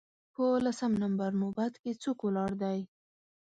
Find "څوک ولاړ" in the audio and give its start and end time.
2.03-2.51